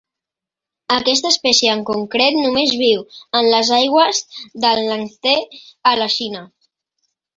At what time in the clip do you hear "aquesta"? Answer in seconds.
0.95-1.29